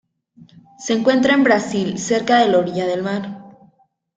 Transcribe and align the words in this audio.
Se 0.79 0.93
encuentra 0.93 1.35
en 1.35 1.43
Brasil 1.43 1.99
cerca 1.99 2.39
de 2.39 2.47
la 2.49 2.57
orilla 2.57 2.87
del 2.87 3.03
mar. 3.03 3.45